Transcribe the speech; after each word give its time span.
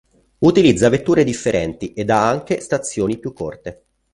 Utilizza 0.39 0.89
vetture 0.89 1.23
differenti 1.23 1.93
ed 1.93 2.09
ha 2.09 2.27
anche 2.27 2.59
stazioni 2.59 3.19
più 3.19 3.33
corte. 3.33 3.83